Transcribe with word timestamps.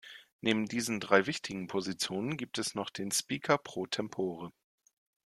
Neben 0.39 0.65
diesen 0.65 0.99
drei 0.99 1.27
wichtigen 1.27 1.67
Positionen 1.67 2.35
gibt 2.35 2.57
es 2.57 2.73
noch 2.73 2.89
den 2.89 3.11
"Speaker 3.11 3.59
Pro 3.59 3.85
Tempore". 3.85 4.51